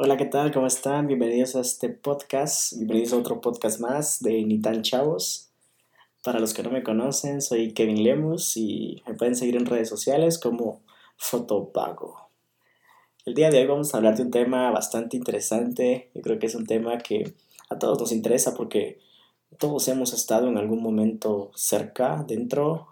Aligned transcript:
Hola, 0.00 0.16
¿qué 0.16 0.26
tal? 0.26 0.52
¿Cómo 0.52 0.68
están? 0.68 1.08
Bienvenidos 1.08 1.56
a 1.56 1.60
este 1.60 1.88
podcast. 1.88 2.72
Bienvenidos 2.76 3.12
a 3.12 3.16
otro 3.16 3.40
podcast 3.40 3.80
más 3.80 4.20
de 4.20 4.44
Ni 4.44 4.60
tan 4.60 4.82
Chavos. 4.82 5.50
Para 6.22 6.38
los 6.38 6.54
que 6.54 6.62
no 6.62 6.70
me 6.70 6.84
conocen, 6.84 7.42
soy 7.42 7.72
Kevin 7.72 8.04
Lemus 8.04 8.56
y 8.56 9.02
me 9.08 9.14
pueden 9.14 9.34
seguir 9.34 9.56
en 9.56 9.66
redes 9.66 9.88
sociales 9.88 10.38
como 10.38 10.82
Fotopago. 11.16 12.30
El 13.26 13.34
día 13.34 13.50
de 13.50 13.58
hoy 13.58 13.66
vamos 13.66 13.92
a 13.92 13.96
hablar 13.96 14.16
de 14.16 14.22
un 14.22 14.30
tema 14.30 14.70
bastante 14.70 15.16
interesante. 15.16 16.12
Yo 16.14 16.22
creo 16.22 16.38
que 16.38 16.46
es 16.46 16.54
un 16.54 16.66
tema 16.66 16.98
que 16.98 17.34
a 17.68 17.76
todos 17.80 17.98
nos 17.98 18.12
interesa 18.12 18.54
porque 18.54 19.00
todos 19.58 19.88
hemos 19.88 20.12
estado 20.12 20.46
en 20.46 20.58
algún 20.58 20.80
momento 20.80 21.50
cerca, 21.56 22.24
dentro. 22.24 22.86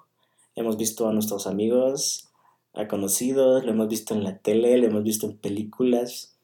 Hemos 0.57 0.77
visto 0.77 1.09
a 1.09 1.13
nuestros 1.13 1.47
amigos, 1.47 2.31
a 2.75 2.89
conocidos, 2.89 3.65
lo 3.65 3.71
hemos 3.71 3.87
visto 3.87 4.13
en 4.13 4.25
la 4.25 4.39
tele, 4.39 4.77
lo 4.79 4.89
hemos 4.89 5.05
visto 5.05 5.27
en 5.27 5.37
películas 5.37 6.36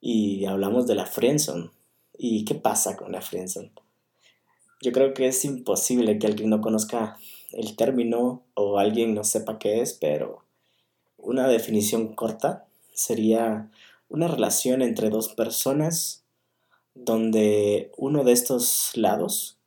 y 0.00 0.44
hablamos 0.46 0.86
de 0.86 0.94
la 0.94 1.06
friendzone. 1.06 1.70
¿Y 2.16 2.44
qué 2.44 2.54
pasa 2.54 2.96
con 2.96 3.12
la 3.12 3.20
friendzone? 3.20 3.72
Yo 4.80 4.92
creo 4.92 5.12
que 5.14 5.26
es 5.26 5.44
imposible 5.44 6.18
que 6.18 6.26
alguien 6.26 6.50
no 6.50 6.60
conozca 6.60 7.16
el 7.52 7.76
término 7.76 8.44
o 8.54 8.78
alguien 8.78 9.14
no 9.14 9.24
sepa 9.24 9.58
qué 9.58 9.80
es, 9.80 9.94
pero 9.94 10.44
una 11.16 11.48
definición 11.48 12.14
corta 12.14 12.66
sería 12.94 13.70
una 14.08 14.28
relación 14.28 14.82
entre 14.82 15.10
dos 15.10 15.28
personas 15.28 16.24
donde 16.94 17.92
uno 17.96 18.24
de 18.24 18.32
estos 18.32 18.96
lados 18.96 19.58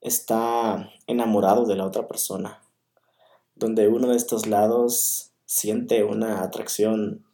está 0.00 0.90
enamorado 1.06 1.64
de 1.64 1.76
la 1.76 1.86
otra 1.86 2.06
persona, 2.06 2.62
donde 3.54 3.88
uno 3.88 4.08
de 4.08 4.16
estos 4.16 4.46
lados 4.46 5.32
siente 5.44 6.04
una 6.04 6.42
atracción 6.42 7.24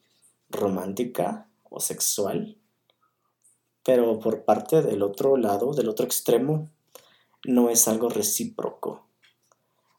romántica 0.48 1.48
o 1.72 1.80
sexual, 1.80 2.58
pero 3.84 4.18
por 4.20 4.44
parte 4.44 4.82
del 4.82 5.02
otro 5.02 5.36
lado, 5.36 5.72
del 5.74 5.88
otro 5.88 6.06
extremo, 6.06 6.70
no 7.44 7.70
es 7.70 7.88
algo 7.88 8.08
recíproco. 8.08 9.06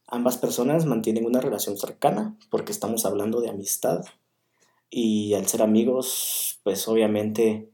Ambas 0.07 0.37
personas 0.37 0.85
mantienen 0.85 1.25
una 1.25 1.41
relación 1.41 1.77
cercana 1.77 2.37
porque 2.49 2.71
estamos 2.71 3.05
hablando 3.05 3.41
de 3.41 3.49
amistad 3.49 4.05
y 4.89 5.33
al 5.33 5.47
ser 5.47 5.61
amigos, 5.61 6.59
pues 6.63 6.87
obviamente 6.87 7.71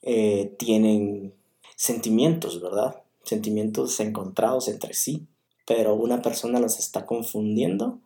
eh, 0.00 0.54
tienen 0.58 1.34
sentimientos, 1.76 2.60
¿verdad? 2.60 3.02
Sentimientos 3.24 3.98
encontrados 4.00 4.68
entre 4.68 4.94
sí, 4.94 5.26
pero 5.66 5.94
una 5.94 6.22
persona 6.22 6.60
los 6.60 6.78
está 6.78 7.04
confundiendo 7.04 8.00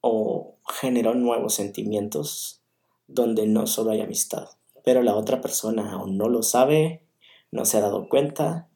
o 0.00 0.56
generó 0.80 1.14
nuevos 1.14 1.54
sentimientos 1.54 2.60
donde 3.06 3.46
no 3.46 3.66
solo 3.66 3.90
hay 3.90 4.00
amistad, 4.00 4.48
pero 4.84 5.02
la 5.02 5.14
otra 5.14 5.40
persona 5.40 5.92
aún 5.92 6.16
no 6.16 6.28
lo 6.28 6.42
sabe, 6.42 7.04
no 7.50 7.64
se 7.64 7.78
ha 7.78 7.80
dado 7.80 8.08
cuenta 8.08 8.68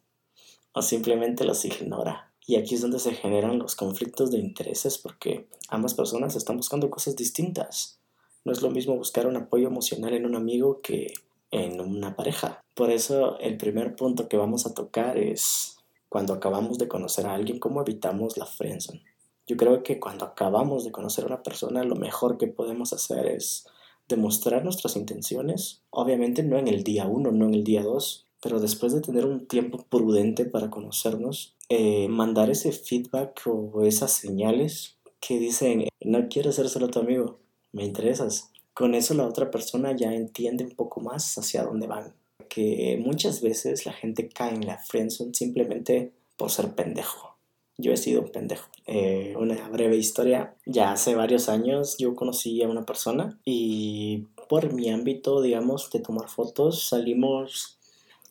o 0.73 0.83
simplemente 0.83 1.45
los 1.45 1.65
ignora. 1.65 2.33
Y 2.47 2.57
aquí 2.57 2.75
es 2.75 2.83
donde 2.83 2.99
se 2.99 3.15
generan 3.15 3.59
los 3.59 3.75
conflictos 3.75 4.31
de 4.31 4.39
intereses 4.39 4.99
porque 4.99 5.49
ambas 5.69 5.95
personas 5.95 6.37
están 6.37 6.57
buscando 6.57 6.91
cosas 6.91 7.17
distintas. 7.17 8.01
No 8.45 8.53
es 8.53 8.61
lo 8.61 8.71
mismo 8.71 8.97
buscar 8.97 9.27
un 9.27 9.37
apoyo 9.37 9.69
emocional 9.69 10.13
en 10.13 10.27
un 10.27 10.35
amigo 10.35 10.81
que 10.83 11.15
en 11.51 11.81
una 11.81 12.17
pareja. 12.17 12.61
Por 12.75 12.91
eso 12.91 13.39
el 13.39 13.57
primer 13.57 13.97
punto 13.97 14.29
que 14.29 14.37
vamos 14.37 14.67
a 14.67 14.75
tocar 14.75 15.17
es 15.17 15.79
cuando 16.09 16.35
acabamos 16.35 16.79
de 16.79 16.89
conocer 16.89 17.27
a 17.27 17.35
alguien, 17.35 17.59
cómo 17.59 17.81
evitamos 17.81 18.37
la 18.37 18.47
friendzone. 18.47 19.03
Yo 19.47 19.57
creo 19.57 19.83
que 19.83 20.01
cuando 20.01 20.25
acabamos 20.25 20.85
de 20.85 20.93
conocer 20.93 21.25
a 21.25 21.29
una 21.29 21.43
persona, 21.43 21.85
lo 21.85 21.97
mejor 21.97 22.39
que 22.39 22.47
podemos 22.47 22.93
hacer 22.93 23.27
es 23.27 23.67
demostrar 24.09 24.65
nuestras 24.65 24.97
intenciones. 24.97 25.83
Obviamente 25.91 26.43
no 26.43 26.59
en 26.59 26.69
el 26.69 26.85
día 26.85 27.07
uno, 27.07 27.33
no 27.33 27.47
en 27.47 27.55
el 27.55 27.65
día 27.65 27.83
dos, 27.83 28.27
pero 28.43 28.61
después 28.61 28.93
de 28.93 29.01
tener 29.01 29.25
un 29.25 29.47
tiempo 29.47 29.85
prudente 29.89 30.45
para 30.45 30.71
conocernos, 30.71 31.57
eh, 31.69 32.09
mandar 32.09 32.51
ese 32.51 32.73
feedback 32.73 33.43
o 33.47 33.85
esas 33.85 34.13
señales 34.13 34.99
que 35.21 35.39
dicen, 35.39 35.89
no 36.01 36.29
quiero 36.29 36.53
ser 36.53 36.69
solo 36.69 36.89
tu 36.89 36.99
amigo, 36.99 37.39
me 37.73 37.85
interesas 37.85 38.51
con 38.75 38.97
eso 38.97 39.15
la 39.15 39.27
otra 39.27 39.51
persona 39.53 39.97
ya 39.97 40.13
entiende 40.13 40.65
un 40.65 40.73
poco 40.73 41.01
más 41.01 41.39
hacia 41.39 41.63
dónde 41.63 41.87
van. 41.87 42.13
Que 42.49 43.01
muchas 43.03 43.41
veces 43.41 43.87
la 43.87 43.93
gente 43.93 44.29
cae 44.29 44.55
en 44.55 44.67
la 44.67 44.79
friendzone 44.79 45.33
simplemente 45.33 46.13
por 46.37 46.51
ser 46.51 46.75
pendejo. 46.75 47.34
Yo 47.77 47.93
he 47.93 47.97
sido 47.97 48.23
un 48.23 48.31
pendejo. 48.31 48.69
Eh, 48.87 49.35
una 49.39 49.69
breve 49.69 49.97
historia. 49.97 50.55
Ya 50.67 50.93
hace 50.93 51.15
varios 51.15 51.49
años 51.49 51.97
yo 51.99 52.15
conocí 52.15 52.63
a 52.63 52.69
una 52.69 52.85
persona 52.85 53.39
y 53.45 54.27
por 54.49 54.73
mi 54.73 54.91
ámbito, 54.91 55.43
digamos, 55.43 55.91
de 55.91 56.01
tomar 56.01 56.29
fotos, 56.29 56.89
salimos, 56.89 57.79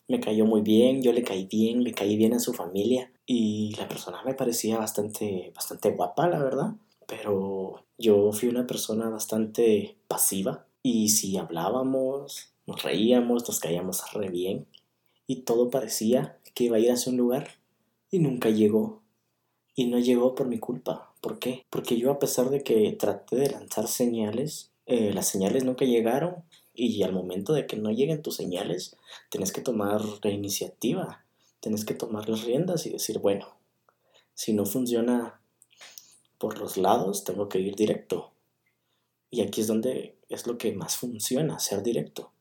me 0.07 0.19
cayó 0.19 0.45
muy 0.45 0.61
bien, 0.61 1.01
yo 1.01 1.11
le 1.11 1.23
caí 1.23 1.45
bien, 1.45 1.83
le 1.83 1.93
caí 1.93 2.15
bien 2.15 2.33
a 2.33 2.39
su 2.39 2.53
familia 2.53 3.11
y 3.25 3.75
la 3.77 3.87
persona 3.87 4.21
me 4.23 4.33
parecía 4.33 4.77
bastante, 4.77 5.51
bastante 5.55 5.91
guapa, 5.91 6.27
la 6.27 6.39
verdad 6.39 6.75
pero 7.13 7.83
yo 7.97 8.31
fui 8.31 8.49
una 8.49 8.65
persona 8.65 9.07
bastante 9.09 9.97
pasiva 10.07 10.65
y 10.81 11.09
si 11.09 11.37
hablábamos, 11.37 12.53
nos 12.65 12.81
reíamos, 12.81 13.47
nos 13.47 13.59
caíamos 13.59 14.11
re 14.13 14.29
bien 14.29 14.65
y 15.27 15.41
todo 15.41 15.69
parecía 15.69 16.39
que 16.55 16.65
iba 16.65 16.77
a 16.77 16.79
ir 16.79 16.91
hacia 16.91 17.11
un 17.11 17.17
lugar 17.17 17.51
y 18.09 18.17
nunca 18.17 18.49
llegó. 18.49 19.02
Y 19.75 19.87
no 19.87 19.99
llegó 19.99 20.35
por 20.35 20.47
mi 20.47 20.59
culpa. 20.59 21.11
¿Por 21.21 21.39
qué? 21.39 21.65
Porque 21.69 21.97
yo 21.97 22.11
a 22.11 22.19
pesar 22.19 22.49
de 22.49 22.63
que 22.63 22.91
traté 22.93 23.37
de 23.37 23.49
lanzar 23.49 23.87
señales, 23.87 24.71
eh, 24.85 25.13
las 25.13 25.27
señales 25.27 25.63
nunca 25.63 25.85
llegaron 25.85 26.43
y 26.73 27.03
al 27.03 27.13
momento 27.13 27.53
de 27.53 27.67
que 27.67 27.77
no 27.77 27.91
lleguen 27.91 28.21
tus 28.21 28.35
señales, 28.35 28.97
tienes 29.29 29.51
que 29.51 29.61
tomar 29.61 30.01
la 30.23 30.31
iniciativa, 30.31 31.23
tienes 31.59 31.85
que 31.85 31.93
tomar 31.93 32.27
las 32.27 32.43
riendas 32.43 32.85
y 32.85 32.89
decir, 32.89 33.19
bueno, 33.19 33.47
si 34.33 34.53
no 34.53 34.65
funciona 34.65 35.39
por 36.37 36.59
los 36.59 36.77
lados, 36.77 37.23
tengo 37.23 37.47
que 37.47 37.59
ir 37.59 37.75
directo. 37.75 38.31
Y 39.29 39.41
aquí 39.41 39.61
es 39.61 39.67
donde 39.67 40.17
es 40.29 40.45
lo 40.47 40.57
que 40.57 40.73
más 40.73 40.97
funciona, 40.97 41.59
ser 41.59 41.83
directo. 41.83 42.31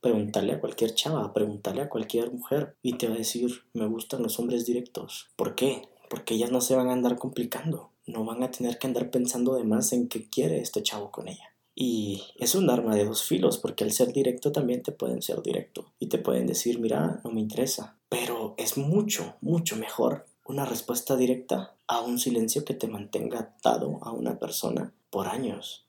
Preguntarle 0.00 0.52
a 0.52 0.60
cualquier 0.60 0.94
chava, 0.94 1.32
preguntarle 1.32 1.82
a 1.82 1.88
cualquier 1.88 2.30
mujer 2.30 2.76
y 2.82 2.96
te 2.96 3.08
va 3.08 3.14
a 3.14 3.18
decir, 3.18 3.64
me 3.72 3.86
gustan 3.86 4.22
los 4.22 4.38
hombres 4.38 4.64
directos. 4.64 5.28
¿Por 5.36 5.54
qué? 5.54 5.82
Porque 6.10 6.34
ellas 6.34 6.50
no 6.50 6.60
se 6.60 6.74
van 6.74 6.88
a 6.88 6.92
andar 6.92 7.16
complicando, 7.16 7.92
no 8.06 8.24
van 8.24 8.42
a 8.42 8.50
tener 8.50 8.78
que 8.78 8.88
andar 8.88 9.10
pensando 9.10 9.54
de 9.54 9.62
más 9.62 9.92
en 9.92 10.08
qué 10.08 10.28
quiere 10.28 10.60
este 10.60 10.82
chavo 10.82 11.12
con 11.12 11.28
ella. 11.28 11.54
Y 11.74 12.24
es 12.36 12.56
un 12.56 12.68
arma 12.68 12.96
de 12.96 13.04
dos 13.04 13.22
filos, 13.22 13.58
porque 13.58 13.84
al 13.84 13.92
ser 13.92 14.12
directo 14.12 14.50
también 14.50 14.82
te 14.82 14.90
pueden 14.90 15.22
ser 15.22 15.40
directo 15.40 15.92
y 16.00 16.08
te 16.08 16.18
pueden 16.18 16.48
decir, 16.48 16.80
mira, 16.80 17.20
no 17.22 17.30
me 17.30 17.40
interesa. 17.40 17.96
Pero 18.08 18.54
es 18.58 18.76
mucho, 18.76 19.36
mucho 19.40 19.76
mejor 19.76 20.26
una 20.44 20.64
respuesta 20.64 21.16
directa 21.16 21.76
a 21.86 22.00
un 22.00 22.18
silencio 22.18 22.64
que 22.64 22.74
te 22.74 22.88
mantenga 22.88 23.38
atado 23.38 24.00
a 24.02 24.10
una 24.10 24.38
persona 24.38 24.92
por 25.10 25.28
años. 25.28 25.86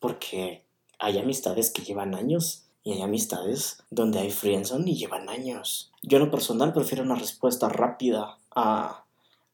Porque 0.00 0.64
hay 0.98 1.18
amistades 1.18 1.70
que 1.70 1.82
llevan 1.82 2.14
años 2.14 2.64
y 2.82 2.92
hay 2.92 3.02
amistades 3.02 3.82
donde 3.90 4.20
hay 4.20 4.30
friendzone 4.30 4.90
y 4.90 4.96
llevan 4.96 5.28
años. 5.28 5.92
Yo 6.02 6.16
en 6.16 6.24
lo 6.24 6.30
personal 6.30 6.72
prefiero 6.72 7.04
una 7.04 7.16
respuesta 7.16 7.68
rápida 7.68 8.38
a, 8.56 9.04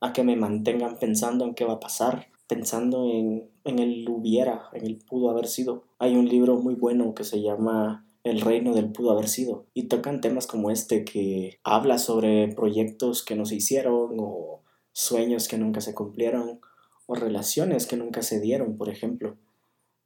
a 0.04 0.12
que 0.12 0.22
me 0.22 0.36
mantengan 0.36 0.98
pensando 0.98 1.44
en 1.44 1.54
qué 1.54 1.64
va 1.64 1.74
a 1.74 1.80
pasar, 1.80 2.28
pensando 2.46 3.10
en, 3.10 3.48
en 3.64 3.78
el 3.78 4.06
hubiera, 4.08 4.68
en 4.74 4.84
el 4.84 4.98
pudo 4.98 5.30
haber 5.30 5.46
sido. 5.46 5.84
Hay 5.98 6.14
un 6.14 6.28
libro 6.28 6.56
muy 6.56 6.74
bueno 6.74 7.14
que 7.14 7.24
se 7.24 7.40
llama 7.40 8.06
el 8.22 8.42
reino 8.42 8.74
del 8.74 8.92
pudo 8.92 9.12
haber 9.12 9.28
sido. 9.28 9.64
Y 9.72 9.84
tocan 9.84 10.20
temas 10.20 10.46
como 10.46 10.70
este 10.70 11.04
que 11.04 11.58
habla 11.64 11.96
sobre 11.96 12.48
proyectos 12.48 13.22
que 13.22 13.34
no 13.34 13.46
se 13.46 13.56
hicieron 13.56 14.16
o 14.18 14.60
sueños 14.92 15.48
que 15.48 15.56
nunca 15.56 15.80
se 15.80 15.94
cumplieron 15.94 16.60
o 17.06 17.14
relaciones 17.14 17.86
que 17.86 17.96
nunca 17.96 18.22
se 18.22 18.40
dieron, 18.40 18.76
por 18.76 18.90
ejemplo. 18.90 19.36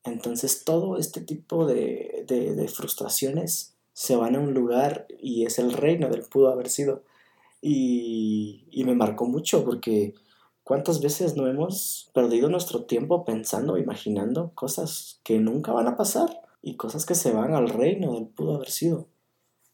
Entonces 0.05 0.63
todo 0.65 0.97
este 0.97 1.21
tipo 1.21 1.67
de, 1.67 2.25
de, 2.29 2.69
frustraciones 2.69 3.75
se 3.95 4.15
van 4.15 4.37
a 4.37 4.41
un 4.41 4.55
lugar 4.55 5.09
y 5.21 5.45
es 5.45 5.59
el 5.59 5.73
reino 5.73 6.09
del 6.09 6.23
pudo 6.23 6.51
haber 6.51 6.69
sido. 6.69 7.03
Y, 7.61 8.67
y 8.71 8.85
me 8.85 8.95
marcó 8.95 9.27
mucho 9.27 9.65
porque 9.65 10.15
cuántas 10.69 11.01
veces 11.01 11.35
no 11.35 11.47
hemos 11.47 12.11
perdido 12.13 12.51
nuestro 12.51 12.85
tiempo 12.85 13.25
pensando, 13.25 13.79
imaginando 13.79 14.53
cosas 14.55 15.21
que 15.25 15.39
nunca 15.41 15.73
van 15.73 15.89
a 15.89 15.97
pasar 15.97 16.43
y 16.61 16.77
cosas 16.77 17.07
que 17.07 17.15
se 17.15 17.33
van 17.33 17.55
al 17.55 17.71
reino 17.71 18.13
del 18.13 18.27
pudo 18.27 18.57
haber 18.57 18.71
sido. 18.71 19.09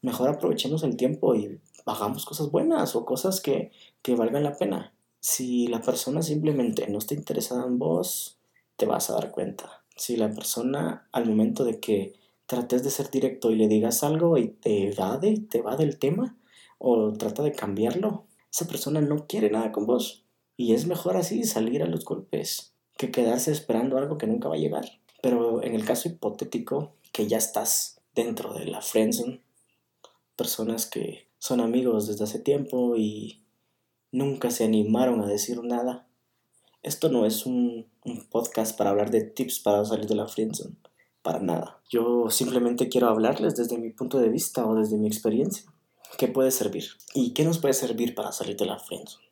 Mejor 0.01 0.29
aprovechemos 0.29 0.83
el 0.83 0.95
tiempo 0.95 1.35
y 1.35 1.59
hagamos 1.85 2.25
cosas 2.25 2.49
buenas 2.49 2.95
o 2.95 3.05
cosas 3.05 3.41
que, 3.41 3.71
que 4.01 4.15
valgan 4.15 4.43
la 4.43 4.55
pena. 4.55 4.93
Si 5.19 5.67
la 5.67 5.81
persona 5.81 6.21
simplemente 6.21 6.87
no 6.87 6.99
está 6.99 7.13
interesada 7.13 7.65
en 7.65 7.77
vos, 7.77 8.39
te 8.77 8.85
vas 8.85 9.09
a 9.09 9.15
dar 9.15 9.31
cuenta. 9.31 9.83
Si 9.97 10.15
la 10.15 10.31
persona 10.31 11.09
al 11.11 11.25
momento 11.25 11.65
de 11.65 11.79
que 11.79 12.13
trates 12.45 12.83
de 12.83 12.89
ser 12.89 13.09
directo 13.09 13.51
y 13.51 13.55
le 13.55 13.67
digas 13.67 14.03
algo 14.03 14.37
y 14.37 14.47
te 14.47 14.91
evade, 14.91 15.39
te 15.49 15.61
va 15.61 15.75
del 15.75 15.97
tema 15.97 16.37
o 16.77 17.13
trata 17.13 17.43
de 17.43 17.51
cambiarlo, 17.51 18.25
esa 18.51 18.67
persona 18.67 19.01
no 19.01 19.27
quiere 19.27 19.49
nada 19.49 19.71
con 19.71 19.85
vos. 19.85 20.25
Y 20.57 20.73
es 20.73 20.87
mejor 20.87 21.17
así 21.17 21.43
salir 21.43 21.83
a 21.83 21.87
los 21.87 22.05
golpes 22.05 22.73
que 22.97 23.11
quedarse 23.11 23.51
esperando 23.51 23.97
algo 23.97 24.17
que 24.17 24.27
nunca 24.27 24.47
va 24.47 24.55
a 24.55 24.59
llegar. 24.59 24.85
Pero 25.21 25.63
en 25.63 25.75
el 25.75 25.85
caso 25.85 26.07
hipotético, 26.07 26.95
que 27.11 27.27
ya 27.27 27.37
estás 27.37 27.99
dentro 28.13 28.53
de 28.53 28.65
la 28.65 28.81
friendzone, 28.81 29.41
personas 30.35 30.85
que 30.85 31.27
son 31.39 31.59
amigos 31.59 32.07
desde 32.07 32.23
hace 32.23 32.39
tiempo 32.39 32.95
y 32.95 33.41
nunca 34.11 34.51
se 34.51 34.63
animaron 34.63 35.21
a 35.21 35.27
decir 35.27 35.63
nada. 35.63 36.07
Esto 36.81 37.09
no 37.09 37.25
es 37.25 37.45
un, 37.45 37.87
podcast 38.29 38.77
para 38.77 38.91
hablar 38.91 39.09
de 39.09 39.21
tips 39.21 39.59
para 39.59 39.83
salir 39.83 40.05
de 40.05 40.15
la 40.15 40.27
friendzone, 40.27 40.75
para 41.23 41.39
nada. 41.39 41.81
Yo 41.89 42.29
simplemente 42.29 42.87
quiero 42.87 43.09
hablarles 43.09 43.55
desde 43.55 43.79
mi 43.79 43.89
punto 43.89 44.19
de 44.19 44.29
vista 44.29 44.65
o 44.67 44.75
desde 44.75 44.97
mi 44.97 45.07
experiencia. 45.07 45.65
¿Qué 46.17 46.27
puede 46.27 46.51
servir? 46.51 46.85
¿Y 47.13 47.33
qué 47.33 47.43
nos 47.43 47.59
puede 47.59 47.73
servir 47.73 48.15
para 48.15 48.31
salir 48.31 48.55
de 48.55 48.65
la 48.65 48.79
friendzone? 48.79 49.25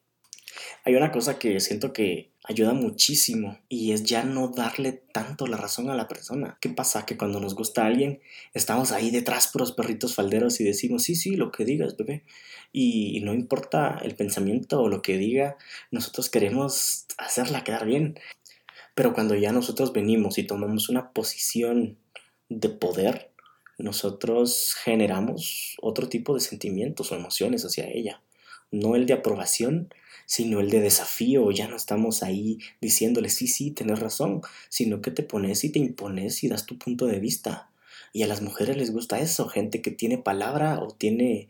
Hay 0.86 0.96
una 0.96 1.12
cosa 1.12 1.40
que 1.40 1.60
siento 1.60 1.94
que 1.94 2.32
ayuda 2.44 2.74
muchísimo 2.74 3.60
y 3.70 3.94
es 3.94 4.04
ya 4.04 4.24
no 4.24 4.50
darle 4.50 4.92
tanto 4.92 5.48
la 5.48 5.58
razón 5.58 5.90
a 5.90 5.96
la 5.96 6.08
persona. 6.08 6.58
¿Qué 6.60 6.70
pasa? 6.70 7.06
Que 7.06 7.18
cuando 7.18 7.40
nos 7.40 7.56
gusta 7.56 7.84
a 7.84 7.88
alguien, 7.88 8.22
estamos 8.54 8.92
ahí 8.92 9.10
detrás 9.10 9.48
por 9.48 9.62
los 9.62 9.72
perritos 9.72 10.14
falderos 10.14 10.60
y 10.60 10.64
decimos, 10.64 11.04
sí, 11.04 11.16
sí, 11.16 11.36
lo 11.36 11.52
que 11.52 11.66
digas, 11.66 11.96
bebé. 11.96 12.24
Y 12.72 13.22
no 13.22 13.34
importa 13.34 14.00
el 14.04 14.16
pensamiento 14.16 14.82
o 14.82 14.90
lo 14.90 15.02
que 15.02 15.18
diga, 15.18 15.58
nosotros 15.92 16.30
queremos 16.30 17.06
hacerla 17.18 17.64
quedar 17.64 17.86
bien. 17.86 18.20
Pero 18.96 19.14
cuando 19.14 19.36
ya 19.36 19.52
nosotros 19.52 19.94
venimos 19.94 20.38
y 20.38 20.44
tomamos 20.44 20.90
una 20.90 21.12
posición 21.12 21.98
de 22.50 22.70
poder, 22.70 23.33
nosotros 23.84 24.76
generamos 24.82 25.76
otro 25.82 26.08
tipo 26.08 26.34
de 26.34 26.40
sentimientos 26.40 27.12
o 27.12 27.16
emociones 27.16 27.66
hacia 27.66 27.90
ella. 27.90 28.22
No 28.72 28.96
el 28.96 29.06
de 29.06 29.14
aprobación, 29.14 29.94
sino 30.26 30.62
el 30.62 30.70
de 30.70 30.80
desafío. 30.80 31.52
Ya 31.52 31.68
no 31.68 31.76
estamos 31.76 32.24
ahí 32.24 32.60
diciéndole, 32.80 33.28
sí, 33.28 33.48
sí, 33.48 33.72
tienes 33.72 34.00
razón, 34.00 34.42
sino 34.70 35.02
que 35.02 35.12
te 35.12 35.22
pones 35.24 35.66
y 35.66 35.70
te 35.70 35.80
impones 35.80 36.46
y 36.46 36.48
das 36.48 36.66
tu 36.66 36.78
punto 36.78 37.08
de 37.08 37.20
vista. 37.20 37.72
Y 38.14 38.24
a 38.24 38.28
las 38.28 38.42
mujeres 38.42 38.78
les 38.78 38.92
gusta 38.92 39.20
eso, 39.20 39.50
gente 39.50 39.82
que 39.82 39.92
tiene 39.92 40.18
palabra 40.18 40.80
o 40.80 40.88
tiene 40.92 41.50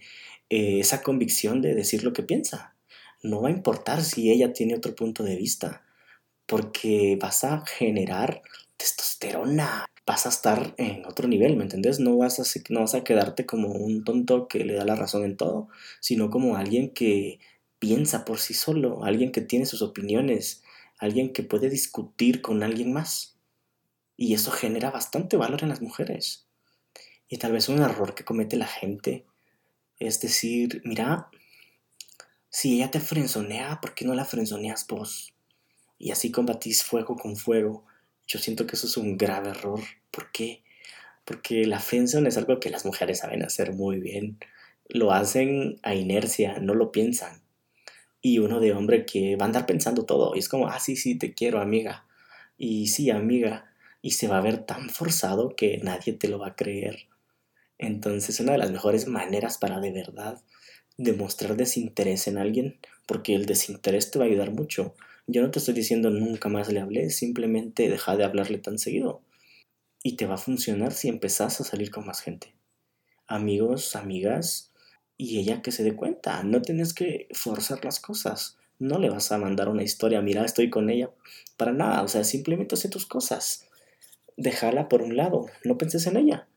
eh, 0.49 0.79
esa 0.79 1.03
convicción 1.03 1.61
de 1.61 1.75
decir 1.75 2.03
lo 2.03 2.13
que 2.13 2.23
piensa. 2.23 2.73
No 3.21 3.43
va 3.43 3.49
a 3.49 3.51
importar 3.51 4.03
si 4.03 4.31
ella 4.31 4.53
tiene 4.53 4.75
otro 4.75 4.95
punto 4.95 5.23
de 5.23 5.35
vista, 5.35 5.83
porque 6.47 7.15
vas 7.21 7.43
a 7.43 7.63
generar 7.63 8.41
testosterona, 8.75 9.85
vas 10.05 10.25
a 10.25 10.29
estar 10.29 10.73
en 10.77 11.05
otro 11.05 11.27
nivel, 11.27 11.55
¿me 11.55 11.63
entendés? 11.63 11.99
No 11.99 12.17
vas, 12.17 12.39
a, 12.39 12.43
no 12.69 12.81
vas 12.81 12.95
a 12.95 13.03
quedarte 13.03 13.45
como 13.45 13.69
un 13.69 14.03
tonto 14.03 14.47
que 14.47 14.65
le 14.65 14.73
da 14.73 14.85
la 14.85 14.95
razón 14.95 15.23
en 15.23 15.37
todo, 15.37 15.69
sino 16.01 16.29
como 16.29 16.57
alguien 16.57 16.93
que 16.93 17.39
piensa 17.79 18.25
por 18.25 18.39
sí 18.39 18.53
solo, 18.53 19.03
alguien 19.03 19.31
que 19.31 19.41
tiene 19.41 19.65
sus 19.65 19.81
opiniones, 19.81 20.63
alguien 20.99 21.33
que 21.33 21.43
puede 21.43 21.69
discutir 21.69 22.41
con 22.41 22.63
alguien 22.63 22.93
más. 22.93 23.37
Y 24.15 24.33
eso 24.33 24.51
genera 24.51 24.91
bastante 24.91 25.37
valor 25.37 25.63
en 25.63 25.69
las 25.69 25.81
mujeres. 25.81 26.47
Y 27.27 27.37
tal 27.37 27.51
vez 27.53 27.69
un 27.69 27.81
error 27.81 28.13
que 28.15 28.25
comete 28.25 28.57
la 28.57 28.67
gente 28.67 29.25
es 29.99 30.19
decir, 30.19 30.81
mira, 30.83 31.29
si 32.49 32.75
ella 32.75 32.91
te 32.91 32.99
frenzonea, 32.99 33.79
¿por 33.81 33.93
qué 33.93 34.05
no 34.05 34.13
la 34.13 34.25
frenzoneas 34.25 34.85
vos? 34.87 35.33
Y 35.97 36.11
así 36.11 36.31
combatís 36.31 36.83
fuego 36.83 37.15
con 37.15 37.37
fuego. 37.37 37.85
Yo 38.27 38.39
siento 38.39 38.65
que 38.65 38.75
eso 38.75 38.87
es 38.87 38.97
un 38.97 39.17
grave 39.17 39.49
error. 39.49 39.81
¿Por 40.11 40.31
qué? 40.31 40.63
Porque 41.25 41.65
la 41.65 41.79
frenzone 41.79 42.29
es 42.29 42.37
algo 42.37 42.59
que 42.59 42.69
las 42.69 42.85
mujeres 42.85 43.19
saben 43.19 43.43
hacer 43.43 43.73
muy 43.73 43.99
bien. 43.99 44.37
Lo 44.89 45.11
hacen 45.11 45.79
a 45.83 45.95
inercia, 45.95 46.59
no 46.59 46.73
lo 46.73 46.91
piensan 46.91 47.43
y 48.25 48.39
uno 48.39 48.61
de 48.61 48.71
hombre 48.71 49.05
que 49.05 49.35
va 49.35 49.43
a 49.43 49.47
andar 49.47 49.65
pensando 49.67 50.05
todo. 50.05 50.33
Y 50.33 50.39
es 50.39 50.47
como, 50.47 50.69
ah, 50.69 50.79
sí, 50.79 50.95
sí, 50.95 51.15
te 51.15 51.33
quiero, 51.33 51.59
amiga. 51.59 52.07
Y 52.57 52.87
sí, 52.87 53.11
amiga. 53.11 53.69
Y 54.01 54.11
se 54.11 54.29
va 54.29 54.37
a 54.37 54.41
ver 54.41 54.59
tan 54.65 54.89
forzado 54.89 55.55
que 55.57 55.79
nadie 55.83 56.13
te 56.13 56.29
lo 56.29 56.39
va 56.39 56.47
a 56.47 56.55
creer. 56.55 57.07
Entonces, 57.77 58.39
una 58.39 58.53
de 58.53 58.59
las 58.59 58.71
mejores 58.71 59.07
maneras 59.07 59.57
para 59.57 59.81
de 59.81 59.91
verdad 59.91 60.41
demostrar 60.97 61.57
desinterés 61.57 62.27
en 62.27 62.37
alguien, 62.37 62.79
porque 63.05 63.35
el 63.35 63.45
desinterés 63.45 64.09
te 64.09 64.19
va 64.19 64.25
a 64.25 64.29
ayudar 64.29 64.51
mucho. 64.51 64.95
Yo 65.25 65.41
no 65.41 65.51
te 65.51 65.59
estoy 65.59 65.73
diciendo 65.73 66.09
nunca 66.09 66.49
más 66.49 66.71
le 66.71 66.79
hables, 66.79 67.15
simplemente 67.15 67.89
deja 67.89 68.17
de 68.17 68.25
hablarle 68.25 68.57
tan 68.57 68.77
seguido. 68.77 69.21
Y 70.03 70.17
te 70.17 70.25
va 70.25 70.35
a 70.35 70.37
funcionar 70.37 70.91
si 70.91 71.07
empezás 71.07 71.61
a 71.61 71.63
salir 71.63 71.91
con 71.91 72.05
más 72.05 72.19
gente. 72.21 72.53
Amigos, 73.27 73.95
amigas, 73.95 74.73
y 75.17 75.39
ella 75.39 75.61
que 75.61 75.71
se 75.71 75.83
dé 75.83 75.95
cuenta. 75.95 76.43
No 76.43 76.61
tienes 76.61 76.93
que 76.93 77.27
forzar 77.31 77.85
las 77.85 77.99
cosas. 77.99 78.57
No 78.79 78.99
le 78.99 79.09
vas 79.09 79.31
a 79.31 79.37
mandar 79.37 79.69
una 79.69 79.83
historia, 79.83 80.21
mira, 80.21 80.43
estoy 80.43 80.69
con 80.69 80.89
ella. 80.89 81.09
Para 81.55 81.71
nada, 81.71 82.03
o 82.03 82.07
sea, 82.07 82.25
simplemente 82.25 82.75
hace 82.75 82.89
tus 82.89 83.05
cosas. 83.05 83.67
Déjala 84.35 84.89
por 84.89 85.01
un 85.01 85.15
lado, 85.15 85.45
no 85.63 85.77
penses 85.77 86.05
en 86.07 86.17
ella. 86.17 86.47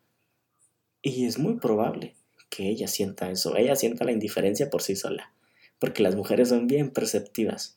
Y 1.03 1.27
es 1.27 1.39
muy 1.39 1.61
probable 1.61 2.17
que 2.51 2.69
ella 2.69 2.89
sienta 2.89 3.31
eso, 3.31 3.57
ella 3.57 3.77
sienta 3.77 4.05
la 4.05 4.13
indiferencia 4.13 4.71
por 4.71 4.83
sí 4.83 4.97
sola, 4.97 5.33
porque 5.79 6.03
las 6.03 6.17
mujeres 6.17 6.49
son 6.49 6.67
bien 6.67 6.91
perceptivas. 6.91 7.77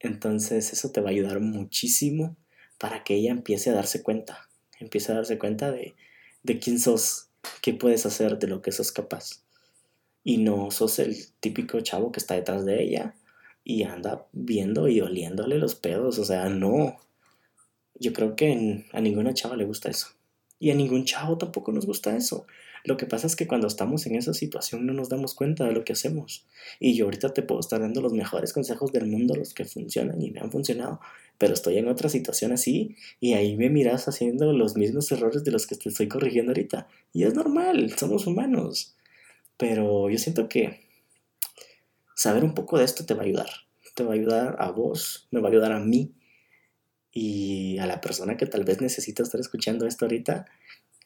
Entonces 0.00 0.72
eso 0.72 0.90
te 0.90 1.00
va 1.00 1.08
a 1.08 1.12
ayudar 1.12 1.40
muchísimo 1.40 2.36
para 2.78 3.04
que 3.04 3.14
ella 3.14 3.30
empiece 3.30 3.70
a 3.70 3.74
darse 3.74 4.02
cuenta, 4.02 4.48
empiece 4.78 5.12
a 5.12 5.16
darse 5.16 5.38
cuenta 5.38 5.72
de, 5.72 5.94
de 6.42 6.58
quién 6.58 6.78
sos, 6.78 7.28
qué 7.62 7.74
puedes 7.74 8.06
hacer, 8.06 8.38
de 8.38 8.46
lo 8.46 8.62
que 8.62 8.72
sos 8.72 8.92
capaz 8.92 9.46
y 10.26 10.38
no 10.38 10.72
sos 10.72 10.98
el 10.98 11.16
típico 11.38 11.80
chavo 11.82 12.10
que 12.10 12.18
está 12.18 12.34
detrás 12.34 12.64
de 12.64 12.82
ella 12.82 13.14
y 13.62 13.84
anda 13.84 14.26
viendo 14.32 14.88
y 14.88 15.00
oliéndole 15.00 15.56
los 15.56 15.76
pedos, 15.76 16.18
o 16.18 16.24
sea, 16.24 16.48
no. 16.48 16.96
Yo 17.94 18.12
creo 18.12 18.34
que 18.34 18.84
a 18.92 19.00
ninguna 19.00 19.34
chava 19.34 19.56
le 19.56 19.64
gusta 19.64 19.88
eso. 19.88 20.15
Y 20.58 20.70
a 20.70 20.74
ningún 20.74 21.04
chavo 21.04 21.36
tampoco 21.38 21.72
nos 21.72 21.86
gusta 21.86 22.16
eso. 22.16 22.46
Lo 22.86 22.96
que 22.96 23.06
pasa 23.06 23.26
es 23.26 23.34
que 23.34 23.48
cuando 23.48 23.66
estamos 23.66 24.06
en 24.06 24.14
esa 24.14 24.32
situación 24.32 24.86
no 24.86 24.92
nos 24.92 25.08
damos 25.08 25.34
cuenta 25.34 25.64
de 25.64 25.72
lo 25.72 25.84
que 25.84 25.92
hacemos. 25.92 26.46
Y 26.78 26.94
yo 26.94 27.06
ahorita 27.06 27.34
te 27.34 27.42
puedo 27.42 27.60
estar 27.60 27.80
dando 27.80 28.00
los 28.00 28.12
mejores 28.12 28.52
consejos 28.52 28.92
del 28.92 29.06
mundo, 29.06 29.34
los 29.34 29.54
que 29.54 29.64
funcionan 29.64 30.22
y 30.22 30.30
me 30.30 30.40
han 30.40 30.52
funcionado. 30.52 31.00
Pero 31.36 31.54
estoy 31.54 31.78
en 31.78 31.88
otra 31.88 32.08
situación 32.08 32.52
así 32.52 32.94
y 33.18 33.32
ahí 33.32 33.56
me 33.56 33.70
miras 33.70 34.06
haciendo 34.06 34.52
los 34.52 34.76
mismos 34.76 35.10
errores 35.10 35.42
de 35.42 35.50
los 35.50 35.66
que 35.66 35.74
te 35.74 35.88
estoy 35.88 36.06
corrigiendo 36.06 36.52
ahorita. 36.52 36.86
Y 37.12 37.24
es 37.24 37.34
normal, 37.34 37.92
somos 37.96 38.28
humanos. 38.28 38.94
Pero 39.56 40.08
yo 40.08 40.18
siento 40.18 40.48
que 40.48 40.80
saber 42.14 42.44
un 42.44 42.54
poco 42.54 42.78
de 42.78 42.84
esto 42.84 43.04
te 43.04 43.14
va 43.14 43.22
a 43.22 43.26
ayudar. 43.26 43.50
Te 43.96 44.04
va 44.04 44.12
a 44.12 44.14
ayudar 44.14 44.56
a 44.60 44.70
vos, 44.70 45.26
me 45.32 45.40
va 45.40 45.48
a 45.48 45.50
ayudar 45.50 45.72
a 45.72 45.80
mí 45.80 46.12
y 47.18 47.78
a 47.78 47.86
la 47.86 48.02
persona 48.02 48.36
que 48.36 48.44
tal 48.44 48.64
vez 48.64 48.82
necesita 48.82 49.22
estar 49.22 49.40
escuchando 49.40 49.86
esto 49.86 50.04
ahorita, 50.04 50.44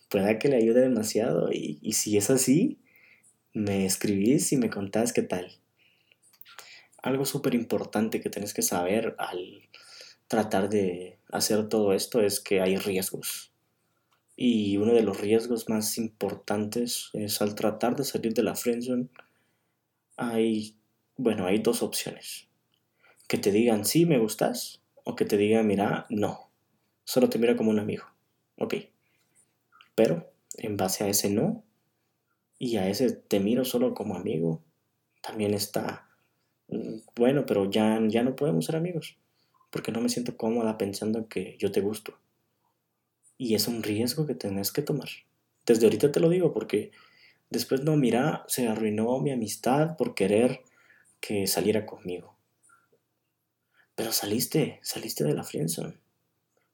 pueda 0.09 0.41
que 0.41 0.49
le 0.49 0.57
ayude 0.57 0.81
demasiado. 0.81 1.53
Y, 1.53 1.79
y 1.83 1.93
si 1.93 2.17
es 2.17 2.31
así, 2.31 2.81
me 3.53 3.87
escribís 3.87 4.51
y 4.51 4.57
me 4.57 4.71
contás 4.71 5.13
qué 5.13 5.23
tal. 5.23 5.61
Algo 7.01 7.25
súper 7.27 7.55
importante 7.55 8.21
que 8.21 8.29
tienes 8.29 8.55
que 8.55 8.63
saber 8.63 9.15
al 9.19 9.69
tratar 10.27 10.69
de 10.69 11.21
hacer 11.31 11.69
todo 11.69 11.93
esto 11.93 12.21
es 12.21 12.41
que 12.41 12.61
hay 12.61 12.77
riesgos. 12.77 13.53
Y 14.35 14.79
uno 14.79 14.93
de 14.95 15.05
los 15.05 15.21
riesgos 15.21 15.69
más 15.69 15.97
importantes 15.97 17.11
es 17.13 17.41
al 17.41 17.55
tratar 17.55 17.95
de 17.95 18.03
salir 18.03 18.35
de 18.35 18.43
la 18.43 18.57
friendzone, 18.57 19.07
hay, 20.17 20.75
bueno, 21.17 21.47
hay 21.47 21.61
dos 21.61 21.85
opciones. 21.85 22.49
Que 23.29 23.39
te 23.39 23.53
digan 23.53 23.85
sí, 23.85 24.07
me 24.07 24.19
gustas, 24.19 24.80
o 25.05 25.17
que 25.17 25.25
te 25.25 25.37
digan, 25.37 25.67
mira, 25.67 26.07
no, 26.11 26.51
solo 27.05 27.29
te 27.29 27.39
miro 27.39 27.57
como 27.57 27.71
un 27.71 27.79
amigo. 27.79 28.05
Ok. 28.59 28.75
Pero 29.95 30.33
en 30.57 30.77
base 30.77 31.05
a 31.05 31.09
ese 31.09 31.31
no 31.31 31.65
y 32.59 32.77
a 32.77 32.89
ese 32.89 33.13
te 33.13 33.41
miro 33.41 33.65
solo 33.65 33.95
como 33.95 34.15
amigo, 34.15 34.63
también 35.23 35.55
está, 35.55 36.09
mm, 36.69 36.99
bueno, 37.17 37.47
pero 37.47 37.71
ya, 37.71 37.99
ya 38.09 38.23
no 38.23 38.37
podemos 38.37 38.67
ser 38.67 38.77
amigos, 38.77 39.19
porque 39.71 39.93
no 39.93 40.01
me 40.01 40.09
siento 40.09 40.37
cómoda 40.37 40.79
pensando 40.79 41.29
que 41.29 41.57
yo 41.59 41.73
te 41.73 41.81
gusto. 41.81 42.19
Y 43.39 43.55
es 43.55 43.69
un 43.69 43.83
riesgo 43.83 44.27
que 44.27 44.35
tenés 44.35 44.73
que 44.73 44.83
tomar. 44.83 45.09
Desde 45.67 45.87
ahorita 45.87 46.13
te 46.13 46.21
lo 46.21 46.29
digo 46.29 46.53
porque 46.53 46.91
después 47.49 47.83
no, 47.83 47.97
mira, 47.97 48.45
se 48.49 48.69
arruinó 48.69 49.19
mi 49.21 49.31
amistad 49.31 49.97
por 49.97 50.15
querer 50.15 50.61
que 51.21 51.47
saliera 51.47 51.87
conmigo. 51.87 52.37
Pero 54.01 54.13
saliste, 54.13 54.81
saliste 54.81 55.25
de 55.25 55.35
la 55.35 55.45
friendzone. 55.45 55.99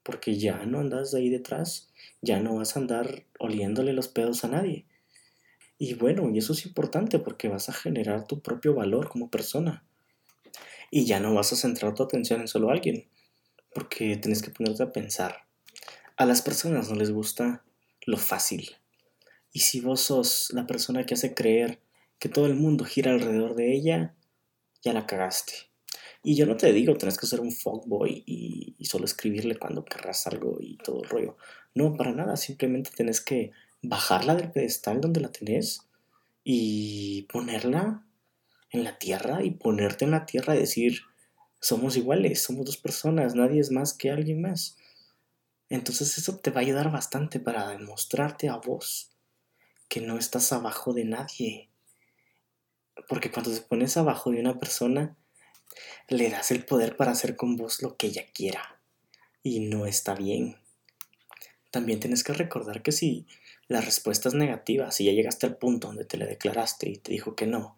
Porque 0.01 0.37
ya 0.37 0.65
no 0.65 0.79
andas 0.79 1.13
ahí 1.13 1.27
detrás, 1.27 1.89
ya 2.21 2.39
no 2.39 2.55
vas 2.55 2.77
a 2.77 2.79
andar 2.79 3.25
oliéndole 3.37 3.91
los 3.91 4.07
pedos 4.07 4.45
a 4.45 4.47
nadie. 4.47 4.85
Y 5.77 5.95
bueno, 5.95 6.29
y 6.33 6.37
eso 6.37 6.53
es 6.53 6.65
importante 6.65 7.19
porque 7.19 7.49
vas 7.49 7.67
a 7.67 7.73
generar 7.73 8.27
tu 8.27 8.39
propio 8.39 8.73
valor 8.73 9.09
como 9.09 9.29
persona. 9.29 9.83
Y 10.89 11.05
ya 11.05 11.19
no 11.19 11.33
vas 11.33 11.51
a 11.51 11.57
centrar 11.57 11.93
tu 11.95 12.03
atención 12.03 12.39
en 12.39 12.47
solo 12.47 12.69
alguien, 12.69 13.09
porque 13.73 14.15
tienes 14.15 14.41
que 14.41 14.51
ponerte 14.51 14.83
a 14.83 14.93
pensar 14.93 15.45
a 16.15 16.25
las 16.25 16.41
personas 16.41 16.89
no 16.89 16.95
les 16.95 17.11
gusta 17.11 17.65
lo 18.05 18.15
fácil. 18.15 18.77
Y 19.51 19.59
si 19.59 19.81
vos 19.81 19.99
sos 19.99 20.47
la 20.53 20.65
persona 20.65 21.05
que 21.05 21.15
hace 21.15 21.33
creer 21.33 21.81
que 22.19 22.29
todo 22.29 22.45
el 22.45 22.55
mundo 22.55 22.85
gira 22.85 23.11
alrededor 23.11 23.55
de 23.55 23.75
ella, 23.75 24.15
ya 24.81 24.93
la 24.93 25.05
cagaste. 25.05 25.66
Y 26.27 26.35
yo 26.35 26.45
no 26.45 26.57
te 26.57 26.73
digo, 26.73 26.97
tenés 26.97 27.17
que 27.17 27.25
ser 27.25 27.39
un 27.39 27.53
fuckboy 27.53 28.21
y, 28.25 28.75
y 28.77 28.83
solo 28.83 29.05
escribirle 29.05 29.55
cuando 29.55 29.85
querrás 29.85 30.27
algo 30.27 30.57
y 30.59 30.75
todo 30.75 31.01
el 31.01 31.09
rollo. 31.09 31.37
No, 31.73 31.95
para 31.95 32.11
nada, 32.11 32.35
simplemente 32.35 32.91
tenés 32.93 33.21
que 33.21 33.51
bajarla 33.81 34.35
del 34.35 34.51
pedestal 34.51 34.99
donde 34.99 35.21
la 35.21 35.31
tenés 35.31 35.87
y 36.43 37.21
ponerla 37.31 38.03
en 38.71 38.83
la 38.83 38.97
tierra 38.97 39.41
y 39.41 39.51
ponerte 39.51 40.03
en 40.03 40.11
la 40.11 40.25
tierra 40.25 40.53
y 40.53 40.59
decir, 40.59 41.03
somos 41.61 41.95
iguales, 41.95 42.41
somos 42.41 42.65
dos 42.65 42.75
personas, 42.75 43.33
nadie 43.33 43.61
es 43.61 43.71
más 43.71 43.93
que 43.93 44.11
alguien 44.11 44.41
más. 44.41 44.75
Entonces 45.69 46.17
eso 46.17 46.39
te 46.39 46.51
va 46.51 46.59
a 46.59 46.63
ayudar 46.63 46.91
bastante 46.91 47.39
para 47.39 47.69
demostrarte 47.69 48.49
a 48.49 48.57
vos 48.57 49.11
que 49.87 50.01
no 50.01 50.17
estás 50.17 50.51
abajo 50.51 50.93
de 50.93 51.05
nadie. 51.05 51.69
Porque 53.07 53.31
cuando 53.31 53.49
te 53.49 53.61
pones 53.61 53.95
abajo 53.95 54.31
de 54.31 54.41
una 54.41 54.59
persona, 54.59 55.15
le 56.07 56.29
das 56.29 56.51
el 56.51 56.65
poder 56.65 56.95
para 56.95 57.11
hacer 57.11 57.35
con 57.35 57.57
vos 57.57 57.81
lo 57.81 57.97
que 57.97 58.07
ella 58.07 58.25
quiera. 58.33 58.79
Y 59.43 59.61
no 59.61 59.85
está 59.85 60.15
bien. 60.15 60.57
También 61.71 61.99
tienes 61.99 62.23
que 62.23 62.33
recordar 62.33 62.81
que 62.81 62.91
si 62.91 63.27
la 63.67 63.81
respuesta 63.81 64.29
es 64.29 64.35
negativa, 64.35 64.91
si 64.91 65.05
ya 65.05 65.11
llegaste 65.11 65.45
al 65.45 65.57
punto 65.57 65.87
donde 65.87 66.05
te 66.05 66.17
le 66.17 66.25
declaraste 66.25 66.89
y 66.89 66.97
te 66.97 67.11
dijo 67.11 67.35
que 67.35 67.47
no, 67.47 67.77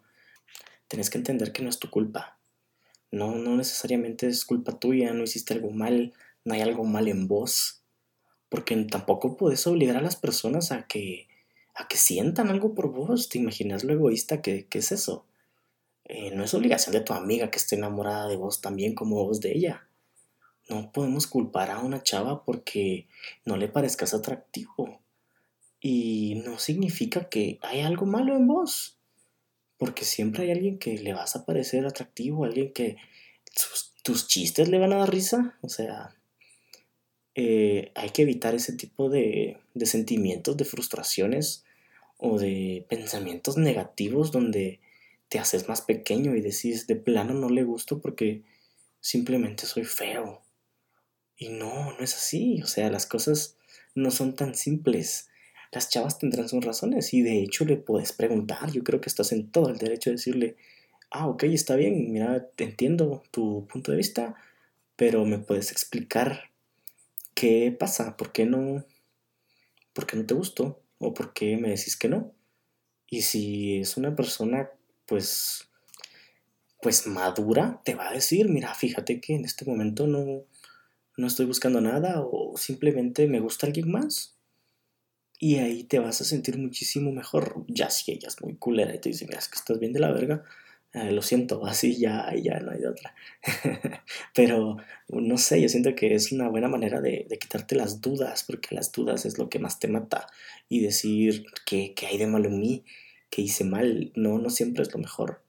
tienes 0.88 1.10
que 1.10 1.18
entender 1.18 1.52
que 1.52 1.62
no 1.62 1.68
es 1.68 1.78
tu 1.78 1.90
culpa. 1.90 2.38
No, 3.10 3.34
no 3.34 3.56
necesariamente 3.56 4.28
es 4.28 4.44
culpa 4.44 4.78
tuya, 4.78 5.12
no 5.12 5.24
hiciste 5.24 5.54
algo 5.54 5.70
mal, 5.70 6.14
no 6.44 6.54
hay 6.54 6.60
algo 6.60 6.84
mal 6.84 7.08
en 7.08 7.26
vos. 7.26 7.82
Porque 8.48 8.76
tampoco 8.84 9.36
puedes 9.36 9.66
obligar 9.66 9.96
a 9.96 10.00
las 10.00 10.16
personas 10.16 10.72
a 10.72 10.86
que, 10.86 11.28
a 11.74 11.88
que 11.88 11.96
sientan 11.96 12.48
algo 12.48 12.74
por 12.74 12.92
vos. 12.92 13.28
¿Te 13.28 13.38
imaginas 13.38 13.84
lo 13.84 13.92
egoísta 13.92 14.42
que, 14.42 14.66
es 14.70 14.92
eso? 14.92 15.26
Eh, 16.12 16.32
no 16.34 16.42
es 16.42 16.54
obligación 16.54 16.92
de 16.92 17.02
tu 17.02 17.12
amiga 17.12 17.52
que 17.52 17.58
esté 17.58 17.76
enamorada 17.76 18.26
de 18.26 18.34
vos 18.34 18.60
también 18.60 18.96
como 18.96 19.24
vos 19.24 19.40
de 19.40 19.52
ella. 19.52 19.86
No 20.68 20.90
podemos 20.90 21.28
culpar 21.28 21.70
a 21.70 21.78
una 21.78 22.02
chava 22.02 22.44
porque 22.44 23.06
no 23.44 23.56
le 23.56 23.68
parezcas 23.68 24.12
atractivo. 24.12 25.00
Y 25.80 26.42
no 26.44 26.58
significa 26.58 27.28
que 27.28 27.60
hay 27.62 27.82
algo 27.82 28.06
malo 28.06 28.36
en 28.36 28.48
vos. 28.48 28.98
Porque 29.78 30.04
siempre 30.04 30.42
hay 30.42 30.50
alguien 30.50 30.80
que 30.80 30.98
le 30.98 31.12
vas 31.12 31.36
a 31.36 31.46
parecer 31.46 31.86
atractivo, 31.86 32.44
alguien 32.44 32.72
que 32.72 32.96
tus 34.02 34.26
chistes 34.26 34.68
le 34.68 34.80
van 34.80 34.92
a 34.92 34.96
dar 34.96 35.12
risa. 35.12 35.58
O 35.60 35.68
sea, 35.68 36.16
eh, 37.36 37.92
hay 37.94 38.10
que 38.10 38.22
evitar 38.22 38.56
ese 38.56 38.72
tipo 38.72 39.10
de, 39.10 39.58
de 39.74 39.86
sentimientos, 39.86 40.56
de 40.56 40.64
frustraciones 40.64 41.64
o 42.18 42.36
de 42.36 42.84
pensamientos 42.88 43.56
negativos 43.56 44.32
donde 44.32 44.80
te 45.30 45.38
haces 45.38 45.66
más 45.68 45.80
pequeño 45.80 46.36
y 46.36 46.42
decís 46.42 46.86
de 46.86 46.96
plano 46.96 47.32
no 47.32 47.48
le 47.48 47.64
gusto 47.64 48.02
porque 48.02 48.42
simplemente 49.00 49.64
soy 49.64 49.84
feo. 49.84 50.42
Y 51.38 51.48
no, 51.48 51.92
no 51.92 52.00
es 52.00 52.14
así. 52.14 52.60
O 52.62 52.66
sea, 52.66 52.90
las 52.90 53.06
cosas 53.06 53.56
no 53.94 54.10
son 54.10 54.36
tan 54.36 54.54
simples 54.54 55.30
las 55.72 55.88
chavas 55.88 56.18
tendrán 56.18 56.48
sus 56.48 56.64
razones 56.64 57.14
y 57.14 57.22
de 57.22 57.42
hecho 57.42 57.64
le 57.64 57.76
puedes 57.76 58.12
preguntar. 58.12 58.70
Yo 58.72 58.82
creo 58.82 59.00
que 59.00 59.08
estás 59.08 59.32
en 59.32 59.50
todo 59.50 59.70
el 59.70 59.78
derecho 59.78 60.10
de 60.10 60.16
decirle, 60.16 60.56
ah, 61.10 61.28
ok, 61.28 61.44
está 61.44 61.76
bien, 61.76 62.12
mira, 62.12 62.48
entiendo 62.56 63.22
tu 63.30 63.66
punto 63.68 63.92
de 63.92 63.98
vista, 63.98 64.34
pero 64.96 65.24
me 65.24 65.38
puedes 65.38 65.70
explicar 65.70 66.50
qué 67.34 67.74
pasa, 67.78 68.16
por 68.16 68.32
qué 68.32 68.46
no, 68.46 68.84
por 69.92 70.06
qué 70.06 70.16
no 70.16 70.26
te 70.26 70.34
gustó 70.34 70.82
o 70.98 71.14
por 71.14 71.32
qué 71.32 71.56
me 71.56 71.68
decís 71.68 71.96
que 71.96 72.08
no. 72.08 72.32
Y 73.08 73.22
si 73.22 73.78
es 73.80 73.96
una 73.96 74.14
persona, 74.16 74.70
pues, 75.10 75.68
pues 76.80 77.08
madura, 77.08 77.82
te 77.84 77.96
va 77.96 78.08
a 78.08 78.14
decir, 78.14 78.48
mira, 78.48 78.72
fíjate 78.74 79.20
que 79.20 79.34
en 79.34 79.44
este 79.44 79.64
momento 79.64 80.06
no, 80.06 80.44
no 81.16 81.26
estoy 81.26 81.46
buscando 81.46 81.80
nada 81.80 82.20
o 82.20 82.56
simplemente 82.56 83.26
me 83.26 83.40
gusta 83.40 83.66
alguien 83.66 83.90
más 83.90 84.38
y 85.40 85.56
ahí 85.56 85.82
te 85.82 85.98
vas 85.98 86.20
a 86.20 86.24
sentir 86.24 86.58
muchísimo 86.58 87.10
mejor. 87.10 87.64
Ya 87.66 87.90
si 87.90 88.12
ella 88.12 88.28
es 88.28 88.40
muy 88.40 88.54
culera 88.54 88.94
y 88.94 89.00
te 89.00 89.08
dice, 89.08 89.26
mira, 89.26 89.40
es 89.40 89.48
que 89.48 89.58
estás 89.58 89.80
bien 89.80 89.92
de 89.92 89.98
la 89.98 90.12
verga, 90.12 90.44
eh, 90.92 91.10
lo 91.10 91.22
siento, 91.22 91.66
así 91.66 91.98
ya, 91.98 92.32
ya 92.40 92.60
no 92.60 92.70
hay 92.70 92.84
otra. 92.84 93.14
Pero 94.34 94.76
no 95.08 95.38
sé, 95.38 95.60
yo 95.60 95.68
siento 95.68 95.96
que 95.96 96.14
es 96.14 96.30
una 96.30 96.48
buena 96.48 96.68
manera 96.68 97.00
de, 97.00 97.26
quitarte 97.40 97.74
las 97.74 98.00
dudas, 98.00 98.44
porque 98.44 98.76
las 98.76 98.92
dudas 98.92 99.26
es 99.26 99.38
lo 99.38 99.48
que 99.48 99.58
más 99.58 99.80
te 99.80 99.88
mata. 99.88 100.28
Y 100.68 100.82
decir 100.82 101.46
que, 101.66 101.94
que 101.94 102.06
hay 102.06 102.16
de 102.16 102.28
malo 102.28 102.48
en 102.48 102.60
mí, 102.60 102.84
que 103.30 103.42
hice 103.42 103.64
mal, 103.64 104.12
no, 104.16 104.38
no 104.38 104.50
siempre 104.50 104.82
es 104.82 104.92
lo 104.92 104.98
mejor. 104.98 105.42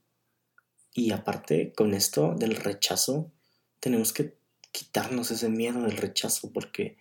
Y 0.94 1.12
aparte, 1.12 1.74
con 1.74 1.94
esto 1.94 2.36
del 2.36 2.56
rechazo, 2.56 3.32
tenemos 3.80 4.14
que 4.14 4.36
quitarnos 4.72 5.32
ese 5.32 5.50
miedo 5.50 5.82
del 5.82 5.98
rechazo, 5.98 6.52
porque 6.54 6.98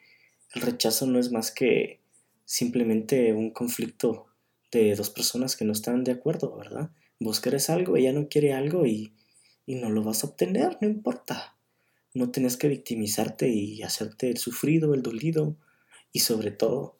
el 0.55 0.63
rechazo 0.63 1.07
no 1.07 1.19
es 1.19 1.31
más 1.31 1.51
que 1.51 2.01
simplemente 2.45 3.33
un 3.33 3.51
conflicto 3.51 4.27
de 4.73 4.95
dos 4.97 5.11
personas 5.11 5.57
que 5.57 5.65
no 5.65 5.73
están 5.73 6.05
de 6.05 6.13
acuerdo, 6.13 6.57
¿verdad? 6.57 6.91
Vos 7.19 7.41
querés 7.41 7.71
algo, 7.71 7.97
ella 7.97 8.13
no 8.13 8.29
quiere 8.29 8.53
algo 8.53 8.87
y, 8.87 9.15
y 9.67 9.75
no 9.75 9.91
lo 9.91 10.03
vas 10.03 10.25
a 10.25 10.29
obtener, 10.29 10.79
no 10.81 10.89
importa. 10.89 11.57
No 12.15 12.31
tenés 12.31 12.57
que 12.57 12.69
victimizarte 12.69 13.49
y 13.49 13.83
hacerte 13.83 14.31
el 14.31 14.39
sufrido, 14.39 14.95
el 14.95 15.03
dolido. 15.03 15.57
Y 16.13 16.21
sobre 16.21 16.51
todo, 16.51 16.99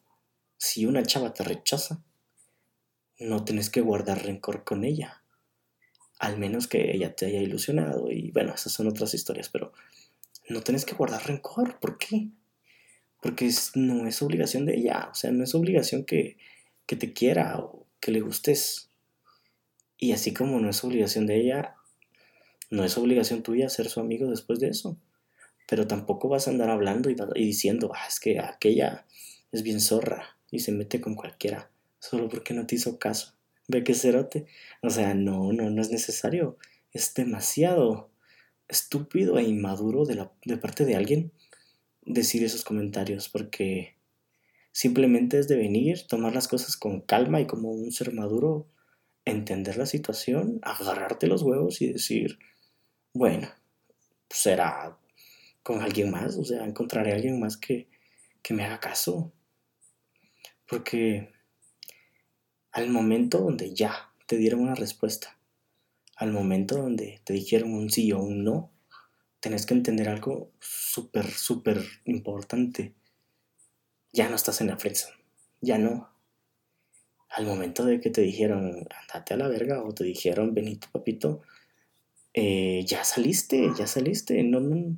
si 0.57 0.85
una 0.85 1.03
chava 1.03 1.33
te 1.33 1.43
rechaza, 1.43 2.03
no 3.21 3.45
tenés 3.45 3.69
que 3.69 3.81
guardar 3.81 4.25
rencor 4.25 4.63
con 4.63 4.83
ella. 4.83 5.23
Al 6.19 6.37
menos 6.37 6.67
que 6.67 6.93
ella 6.93 7.15
te 7.15 7.27
haya 7.27 7.41
ilusionado. 7.41 8.11
Y 8.11 8.31
bueno, 8.31 8.53
esas 8.53 8.73
son 8.73 8.87
otras 8.87 9.13
historias, 9.13 9.49
pero 9.49 9.73
no 10.49 10.61
tenés 10.61 10.85
que 10.85 10.95
guardar 10.95 11.25
rencor. 11.25 11.79
¿Por 11.79 11.97
qué? 11.97 12.29
porque 13.21 13.49
no 13.75 14.07
es 14.07 14.21
obligación 14.21 14.65
de 14.65 14.75
ella, 14.75 15.09
o 15.11 15.15
sea, 15.15 15.31
no 15.31 15.43
es 15.43 15.55
obligación 15.55 16.03
que, 16.03 16.37
que 16.87 16.95
te 16.95 17.13
quiera 17.13 17.59
o 17.59 17.87
que 17.99 18.11
le 18.11 18.19
gustes. 18.19 18.89
Y 19.97 20.11
así 20.11 20.33
como 20.33 20.59
no 20.59 20.69
es 20.69 20.83
obligación 20.83 21.27
de 21.27 21.39
ella, 21.39 21.75
no 22.71 22.83
es 22.83 22.97
obligación 22.97 23.43
tuya 23.43 23.69
ser 23.69 23.89
su 23.89 23.99
amigo 23.99 24.27
después 24.29 24.59
de 24.59 24.69
eso. 24.69 24.97
Pero 25.69 25.87
tampoco 25.87 26.27
vas 26.27 26.47
a 26.47 26.51
andar 26.51 26.71
hablando 26.71 27.09
y, 27.09 27.15
diciendo, 27.35 27.91
ah, 27.93 28.07
es 28.07 28.19
que 28.19 28.39
aquella 28.39 29.05
es 29.51 29.61
bien 29.61 29.79
zorra 29.79 30.37
y 30.49 30.59
se 30.59 30.71
mete 30.71 30.99
con 30.99 31.15
cualquiera, 31.15 31.70
solo 32.01 32.27
porque 32.27 32.53
no 32.53 32.67
te 32.67 32.75
hizo 32.75 32.99
caso. 32.99 33.33
Ve 33.67 33.83
que 33.83 33.93
cerote. 33.93 34.47
O 34.81 34.89
sea, 34.89 35.13
no, 35.13 35.53
no, 35.53 35.69
no 35.69 35.81
es 35.81 35.91
necesario. 35.91 36.57
Es 36.91 37.13
demasiado 37.13 38.09
estúpido 38.67 39.37
e 39.37 39.43
inmaduro 39.43 40.05
de, 40.05 40.15
la, 40.15 40.31
de 40.45 40.57
parte 40.57 40.83
de 40.83 40.95
alguien 40.95 41.31
decir 42.03 42.43
esos 42.43 42.63
comentarios 42.63 43.29
porque 43.29 43.95
simplemente 44.71 45.37
es 45.37 45.47
de 45.47 45.57
venir, 45.57 46.07
tomar 46.07 46.33
las 46.33 46.47
cosas 46.47 46.75
con 46.77 47.01
calma 47.01 47.41
y 47.41 47.47
como 47.47 47.71
un 47.71 47.91
ser 47.91 48.13
maduro, 48.13 48.67
entender 49.25 49.77
la 49.77 49.85
situación, 49.85 50.59
agarrarte 50.63 51.27
los 51.27 51.43
huevos 51.43 51.81
y 51.81 51.93
decir, 51.93 52.39
bueno, 53.13 53.49
será 54.29 54.97
con 55.63 55.81
alguien 55.81 56.09
más, 56.09 56.37
o 56.37 56.45
sea, 56.45 56.65
encontraré 56.65 57.11
a 57.11 57.15
alguien 57.15 57.39
más 57.39 57.57
que, 57.57 57.87
que 58.41 58.53
me 58.53 58.63
haga 58.63 58.79
caso. 58.79 59.31
Porque 60.67 61.29
al 62.71 62.89
momento 62.89 63.39
donde 63.39 63.73
ya 63.73 64.11
te 64.27 64.37
dieron 64.37 64.61
una 64.61 64.75
respuesta, 64.75 65.37
al 66.15 66.31
momento 66.31 66.77
donde 66.77 67.19
te 67.23 67.33
dijeron 67.33 67.73
un 67.73 67.89
sí 67.89 68.11
o 68.11 68.19
un 68.19 68.43
no, 68.43 68.71
tenés 69.39 69.65
que 69.65 69.73
entender 69.73 70.07
algo 70.07 70.51
súper, 70.59 71.25
súper 71.25 71.83
importante. 72.05 72.93
Ya 74.13 74.29
no 74.29 74.35
estás 74.35 74.61
en 74.61 74.67
la 74.67 74.77
friendzone. 74.77 75.17
Ya 75.61 75.77
no. 75.77 76.09
Al 77.29 77.45
momento 77.45 77.85
de 77.85 77.99
que 77.99 78.09
te 78.09 78.21
dijeron, 78.21 78.87
andate 79.01 79.33
a 79.33 79.37
la 79.37 79.47
verga, 79.47 79.83
o 79.83 79.93
te 79.93 80.03
dijeron, 80.03 80.53
Benito, 80.53 80.87
papito, 80.91 81.41
eh, 82.33 82.83
ya 82.85 83.03
saliste, 83.03 83.69
ya 83.77 83.87
saliste. 83.87 84.43
No, 84.43 84.59
no. 84.59 84.97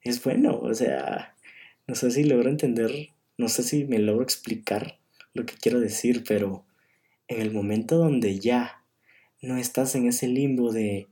Es 0.00 0.22
bueno, 0.22 0.58
o 0.58 0.74
sea, 0.74 1.36
no 1.86 1.94
sé 1.94 2.10
si 2.10 2.24
logro 2.24 2.48
entender, 2.48 3.10
no 3.36 3.48
sé 3.48 3.62
si 3.62 3.84
me 3.84 3.98
logro 3.98 4.22
explicar 4.22 4.98
lo 5.36 5.46
que 5.46 5.54
quiero 5.54 5.80
decir, 5.80 6.24
pero 6.26 6.64
en 7.28 7.40
el 7.40 7.52
momento 7.52 7.96
donde 7.96 8.38
ya 8.38 8.84
no 9.42 9.56
estás 9.56 9.94
en 9.94 10.06
ese 10.06 10.28
limbo 10.28 10.72
de 10.72 11.08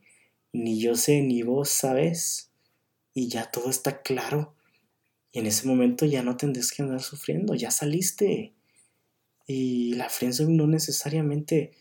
ni 0.53 0.81
yo 0.81 0.97
sé 0.97 1.21
ni 1.23 1.43
vos 1.43 1.69
sabes 1.69 2.51
y 3.13 3.29
ya 3.29 3.51
todo 3.51 3.71
está 3.71 4.03
claro. 4.03 4.55
Y 5.33 5.41
en 5.41 5.47
ese 5.47 5.67
momento 5.67 6.07
ya 6.07 6.23
no 6.23 6.37
tendrás 6.37 6.73
que 6.73 6.83
andar 6.83 7.03
sufriendo, 7.03 7.55
ya 7.55 7.71
saliste. 7.71 8.53
Y 9.47 9.95
la 9.95 10.09
friendzone 10.09 10.55
no 10.55 10.67
necesariamente 10.67 11.73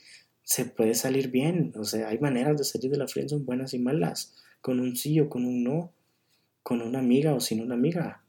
se 0.44 0.66
puede 0.66 0.96
salir 0.96 1.30
bien, 1.30 1.72
o 1.78 1.86
sea, 1.86 2.10
hay 2.10 2.20
maneras 2.20 2.58
de 2.58 2.66
salir 2.66 2.92
de 2.92 2.98
la 2.98 3.08
friendzone 3.08 3.46
buenas 3.46 3.74
y 3.74 3.80
malas, 3.80 4.36
con 4.60 4.80
un 4.80 4.98
sí 4.98 5.20
o 5.20 5.30
con 5.30 5.46
un 5.46 5.64
no, 5.64 5.94
con 6.64 6.82
una 6.82 7.00
amiga 7.00 7.34
o 7.34 7.40
sin 7.40 7.62
una 7.62 7.76
amiga. 7.76 8.24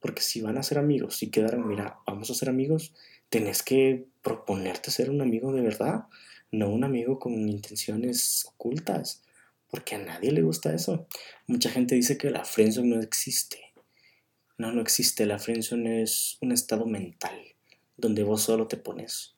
Porque 0.00 0.22
si 0.22 0.40
van 0.40 0.56
a 0.56 0.62
ser 0.62 0.78
amigos 0.78 1.22
y 1.22 1.30
quedaron, 1.30 1.68
mira, 1.68 1.98
vamos 2.06 2.30
a 2.30 2.34
ser 2.34 2.48
amigos, 2.48 2.94
tenés 3.32 3.62
que 3.62 4.06
proponerte 4.20 4.90
ser 4.90 5.08
un 5.08 5.22
amigo 5.22 5.54
de 5.54 5.62
verdad, 5.62 6.04
no 6.50 6.68
un 6.68 6.84
amigo 6.84 7.18
con 7.18 7.32
intenciones 7.48 8.44
ocultas 8.46 9.22
porque 9.70 9.94
a 9.94 9.98
nadie 9.98 10.32
le 10.32 10.42
gusta 10.42 10.74
eso. 10.74 11.06
Mucha 11.46 11.70
gente 11.70 11.94
dice 11.94 12.18
que 12.18 12.28
la 12.28 12.44
friendzone 12.44 12.94
no 12.94 13.00
existe. 13.00 13.72
No, 14.58 14.70
no 14.70 14.82
existe. 14.82 15.24
La 15.24 15.38
friendzone 15.38 16.02
es 16.02 16.36
un 16.42 16.52
estado 16.52 16.84
mental 16.84 17.40
donde 17.96 18.22
vos 18.22 18.42
solo 18.42 18.68
te 18.68 18.76
pones. 18.76 19.34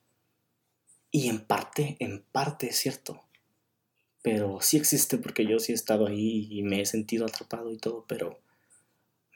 Y 1.13 1.29
en 1.29 1.47
parte, 1.47 1.97
en 2.01 2.25
parte 2.33 2.71
es 2.71 2.77
cierto. 2.77 3.23
Pero 4.23 4.59
sí 4.61 4.77
existe 4.77 5.19
porque 5.19 5.47
yo 5.47 5.61
sí 5.61 5.71
he 5.71 5.77
estado 5.77 6.09
ahí 6.09 6.49
y 6.51 6.65
me 6.65 6.81
he 6.81 6.87
sentido 6.87 7.27
atrapado 7.27 7.71
y 7.71 7.79
todo, 7.79 8.05
pero 8.09 8.41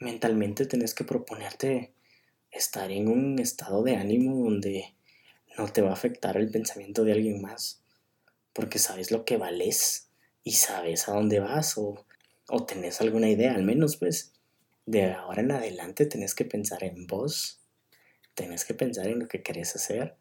mentalmente 0.01 0.65
tenés 0.65 0.93
que 0.93 1.05
proponerte 1.05 1.93
estar 2.51 2.91
en 2.91 3.07
un 3.07 3.39
estado 3.39 3.83
de 3.83 3.95
ánimo 3.95 4.43
donde 4.43 4.95
no 5.57 5.67
te 5.71 5.81
va 5.81 5.89
a 5.89 5.93
afectar 5.93 6.37
el 6.37 6.49
pensamiento 6.49 7.03
de 7.03 7.13
alguien 7.13 7.41
más, 7.41 7.81
porque 8.53 8.79
sabes 8.79 9.11
lo 9.11 9.25
que 9.25 9.37
vales 9.37 10.09
y 10.43 10.53
sabes 10.53 11.07
a 11.07 11.13
dónde 11.13 11.39
vas 11.39 11.77
o, 11.77 12.05
o 12.47 12.65
tenés 12.65 13.01
alguna 13.01 13.29
idea, 13.29 13.53
al 13.53 13.63
menos 13.63 13.97
pues 13.97 14.33
de 14.85 15.11
ahora 15.11 15.41
en 15.41 15.51
adelante 15.51 16.05
tenés 16.05 16.33
que 16.33 16.45
pensar 16.45 16.83
en 16.83 17.05
vos, 17.05 17.59
tenés 18.33 18.65
que 18.65 18.73
pensar 18.73 19.07
en 19.07 19.19
lo 19.19 19.27
que 19.27 19.43
querés 19.43 19.75
hacer, 19.75 20.15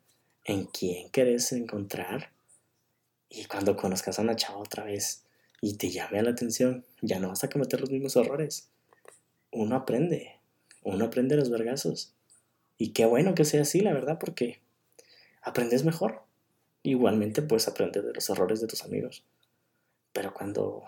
en 0.45 0.67
quién 0.67 1.11
querés 1.11 1.53
encontrar 1.53 2.33
y 3.31 3.45
cuando 3.45 3.77
conozcas 3.77 4.19
a 4.19 4.23
una 4.23 4.37
chava 4.37 4.59
otra 4.59 4.85
vez 4.85 5.25
y 5.61 5.77
te 5.77 5.91
llame 5.91 6.23
la 6.23 6.31
atención, 6.31 6.85
ya 7.03 7.19
no 7.19 7.29
vas 7.29 7.45
a 7.45 7.51
cometer 7.51 7.81
los 7.81 7.91
mismos 7.91 8.17
errores. 8.17 8.71
Uno 9.51 9.77
aprende, 9.77 10.37
uno 10.83 11.07
aprende 11.07 11.37
los 11.37 11.51
vergazos. 11.51 12.15
Y 12.79 12.93
qué 12.93 13.05
bueno 13.05 13.35
que 13.35 13.45
sea 13.45 13.63
así, 13.63 13.81
la 13.81 13.93
verdad, 13.93 14.19
porque 14.19 14.61
aprendes 15.43 15.85
mejor. 15.85 16.23
Igualmente 16.85 17.43
puedes 17.43 17.67
aprender 17.67 18.05
de 18.05 18.15
los 18.15 18.31
errores 18.31 18.61
de 18.61 18.69
tus 18.69 18.85
amigos. 18.85 19.25
Pero 20.13 20.33
cuando 20.33 20.85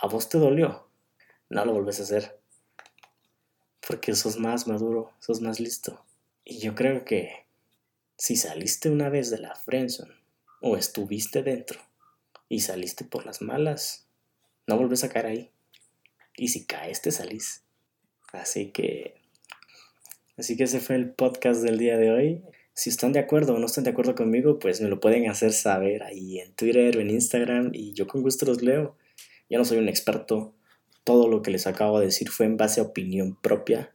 a 0.00 0.06
vos 0.06 0.28
te 0.28 0.38
dolió, 0.38 0.86
no 1.48 1.64
lo 1.64 1.72
volvés 1.72 2.00
a 2.00 2.02
hacer. 2.02 2.38
Porque 3.86 4.14
sos 4.14 4.38
más 4.38 4.66
maduro, 4.66 5.12
sos 5.20 5.40
más 5.40 5.58
listo. 5.58 6.04
Y 6.44 6.58
yo 6.58 6.74
creo 6.74 7.06
que 7.06 7.46
si 8.16 8.36
saliste 8.36 8.90
una 8.90 9.08
vez 9.08 9.30
de 9.30 9.38
la 9.38 9.54
friendzone 9.54 10.14
o 10.60 10.76
estuviste 10.76 11.42
dentro 11.42 11.80
y 12.48 12.60
saliste 12.60 13.04
por 13.04 13.24
las 13.24 13.40
malas, 13.40 14.06
no 14.66 14.76
volvés 14.76 15.02
a 15.04 15.08
caer 15.08 15.26
ahí. 15.26 15.50
Y 16.36 16.48
si 16.48 16.66
caes, 16.66 17.00
te 17.00 17.10
salís. 17.10 17.62
Así 18.32 18.70
que 18.70 19.23
Así 20.36 20.56
que 20.56 20.64
ese 20.64 20.80
fue 20.80 20.96
el 20.96 21.10
podcast 21.10 21.62
del 21.62 21.78
día 21.78 21.96
de 21.96 22.10
hoy. 22.10 22.42
Si 22.72 22.90
están 22.90 23.12
de 23.12 23.20
acuerdo 23.20 23.54
o 23.54 23.58
no 23.58 23.66
están 23.66 23.84
de 23.84 23.90
acuerdo 23.90 24.14
conmigo, 24.14 24.58
pues 24.58 24.80
me 24.80 24.88
lo 24.88 24.98
pueden 24.98 25.30
hacer 25.30 25.52
saber 25.52 26.02
ahí 26.02 26.40
en 26.40 26.52
Twitter, 26.54 26.96
en 26.96 27.10
Instagram 27.10 27.70
y 27.72 27.92
yo 27.92 28.06
con 28.06 28.22
gusto 28.22 28.46
los 28.46 28.62
leo. 28.62 28.96
Yo 29.48 29.58
no 29.58 29.64
soy 29.64 29.78
un 29.78 29.88
experto. 29.88 30.54
Todo 31.04 31.28
lo 31.28 31.42
que 31.42 31.50
les 31.50 31.66
acabo 31.66 32.00
de 32.00 32.06
decir 32.06 32.30
fue 32.30 32.46
en 32.46 32.56
base 32.56 32.80
a 32.80 32.84
opinión 32.84 33.36
propia 33.40 33.94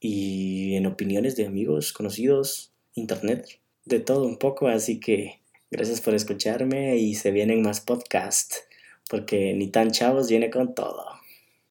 y 0.00 0.76
en 0.76 0.86
opiniones 0.86 1.36
de 1.36 1.46
amigos, 1.46 1.92
conocidos, 1.92 2.72
internet, 2.94 3.60
de 3.84 4.00
todo 4.00 4.24
un 4.24 4.38
poco. 4.38 4.68
Así 4.68 4.98
que 4.98 5.40
gracias 5.70 6.00
por 6.00 6.14
escucharme 6.14 6.96
y 6.96 7.14
se 7.14 7.32
vienen 7.32 7.62
más 7.62 7.80
podcasts 7.80 8.64
porque 9.08 9.54
ni 9.54 9.68
tan 9.68 9.90
chavos 9.90 10.28
viene 10.28 10.50
con 10.50 10.74
todo. 10.74 11.04